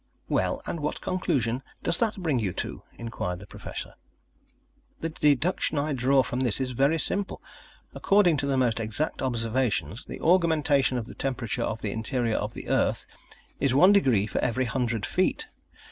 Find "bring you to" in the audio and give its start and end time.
2.17-2.81